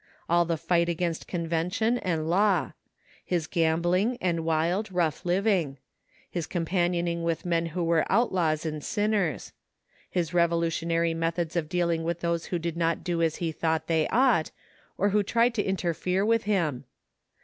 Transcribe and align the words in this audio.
All 0.27 0.45
the 0.45 0.57
fight 0.57 0.89
against 0.89 1.27
convention 1.27 1.99
and 1.99 2.27
law. 2.27 2.71
His 3.23 3.45
gambling 3.45 4.17
and 4.19 4.43
wild, 4.43 4.91
rough 4.91 5.23
living. 5.27 5.77
His 6.27 6.47
companioning 6.47 7.21
with 7.21 7.45
men 7.45 7.67
who 7.67 7.83
were 7.83 8.11
outlaws 8.11 8.65
and 8.65 8.83
sinners. 8.83 9.53
His 10.09 10.33
revolutionary 10.33 11.13
methods 11.13 11.55
of 11.55 11.69
dealing 11.69 12.03
with 12.03 12.21
those 12.21 12.45
who 12.45 12.57
did 12.57 12.77
not 12.77 13.03
do 13.03 13.21
as 13.21 13.35
he 13.35 13.51
thought 13.51 13.85
they 13.85 14.07
ought, 14.07 14.49
or 14.97 15.09
who 15.09 15.21
tried 15.21 15.53
to 15.53 15.63
interfere 15.63 16.25
with 16.25 16.45
him. 16.45 16.85